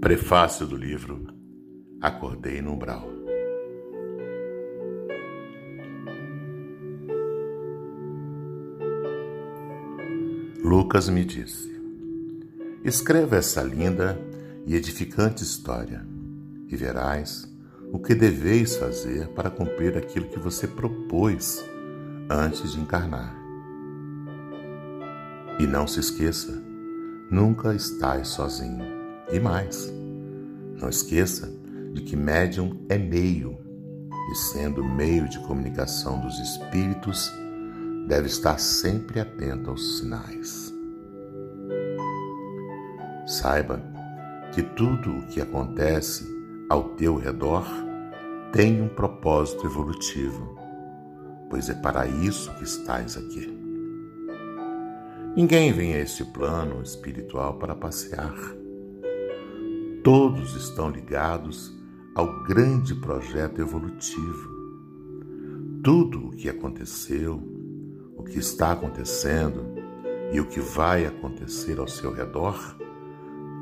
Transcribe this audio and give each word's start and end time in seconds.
Prefácio 0.00 0.66
do 0.66 0.76
livro 0.76 1.26
Acordei 2.02 2.60
no 2.60 2.74
Umbral. 2.74 3.08
Lucas 10.62 11.08
me 11.08 11.24
disse: 11.24 11.74
Escreva 12.84 13.36
essa 13.36 13.62
linda 13.62 14.20
e 14.66 14.76
edificante 14.76 15.42
história, 15.42 16.06
e 16.68 16.76
verás 16.76 17.50
o 17.90 17.98
que 17.98 18.14
deveis 18.14 18.76
fazer 18.76 19.28
para 19.28 19.50
cumprir 19.50 19.96
aquilo 19.96 20.28
que 20.28 20.38
você 20.38 20.68
propôs 20.68 21.64
antes 22.28 22.72
de 22.72 22.80
encarnar. 22.80 23.34
E 25.58 25.66
não 25.66 25.86
se 25.86 26.00
esqueça, 26.00 26.62
nunca 27.30 27.74
estás 27.74 28.28
sozinho. 28.28 28.95
E 29.36 29.38
mais, 29.38 29.92
não 30.80 30.88
esqueça 30.88 31.52
de 31.92 32.00
que 32.00 32.16
médium 32.16 32.74
é 32.88 32.96
meio, 32.96 33.58
e 34.32 34.34
sendo 34.34 34.82
meio 34.82 35.28
de 35.28 35.38
comunicação 35.40 36.18
dos 36.22 36.38
espíritos, 36.38 37.30
deve 38.08 38.28
estar 38.28 38.58
sempre 38.58 39.20
atento 39.20 39.68
aos 39.68 39.98
sinais. 39.98 40.72
Saiba 43.26 43.82
que 44.54 44.62
tudo 44.62 45.10
o 45.10 45.26
que 45.26 45.42
acontece 45.42 46.24
ao 46.70 46.94
teu 46.94 47.16
redor 47.16 47.66
tem 48.54 48.80
um 48.80 48.88
propósito 48.88 49.66
evolutivo, 49.66 50.58
pois 51.50 51.68
é 51.68 51.74
para 51.74 52.06
isso 52.06 52.54
que 52.54 52.64
estás 52.64 53.18
aqui. 53.18 53.54
Ninguém 55.36 55.74
vem 55.74 55.92
a 55.92 55.98
este 55.98 56.24
plano 56.24 56.80
espiritual 56.80 57.58
para 57.58 57.74
passear. 57.74 58.34
Todos 60.06 60.54
estão 60.54 60.88
ligados 60.88 61.76
ao 62.14 62.44
grande 62.44 62.94
projeto 62.94 63.60
evolutivo. 63.60 64.48
Tudo 65.82 66.28
o 66.28 66.30
que 66.30 66.48
aconteceu, 66.48 67.42
o 68.16 68.22
que 68.22 68.38
está 68.38 68.70
acontecendo 68.70 69.64
e 70.32 70.38
o 70.38 70.46
que 70.46 70.60
vai 70.60 71.06
acontecer 71.06 71.80
ao 71.80 71.88
seu 71.88 72.12
redor 72.12 72.56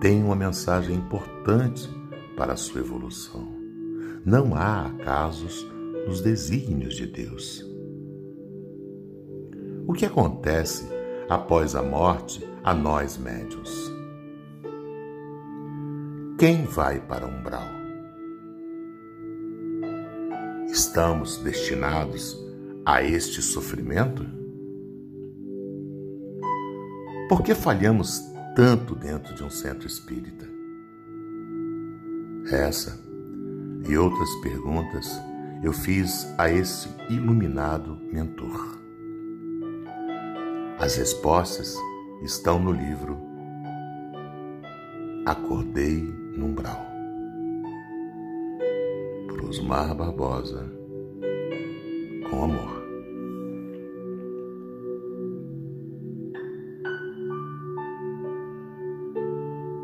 tem 0.00 0.20
uma 0.24 0.34
mensagem 0.34 0.96
importante 0.96 1.88
para 2.36 2.54
a 2.54 2.56
sua 2.56 2.80
evolução. 2.80 3.46
Não 4.26 4.56
há 4.56 4.86
acasos 4.86 5.64
nos 6.08 6.20
desígnios 6.20 6.96
de 6.96 7.06
Deus. 7.06 7.64
O 9.86 9.92
que 9.92 10.04
acontece 10.04 10.88
após 11.28 11.76
a 11.76 11.84
morte 11.84 12.44
a 12.64 12.74
nós 12.74 13.16
médios? 13.16 13.91
Quem 16.42 16.64
vai 16.64 16.98
para 16.98 17.24
umbral? 17.24 17.68
Estamos 20.66 21.38
destinados 21.38 22.36
a 22.84 23.00
este 23.00 23.40
sofrimento? 23.40 24.26
Por 27.28 27.44
que 27.44 27.54
falhamos 27.54 28.20
tanto 28.56 28.96
dentro 28.96 29.32
de 29.36 29.44
um 29.44 29.50
centro 29.50 29.86
espírita? 29.86 30.44
Essa 32.50 33.00
e 33.88 33.96
outras 33.96 34.34
perguntas 34.42 35.22
eu 35.62 35.72
fiz 35.72 36.26
a 36.38 36.50
esse 36.50 36.88
iluminado 37.08 37.96
mentor. 38.12 38.80
As 40.80 40.96
respostas 40.96 41.76
estão 42.20 42.58
no 42.58 42.72
livro 42.72 43.31
Acordei 45.24 46.02
no 46.36 46.46
Umbral, 46.46 46.84
por 49.28 49.42
Barbosa, 49.94 50.68
com 52.28 52.44
amor. 52.44 52.71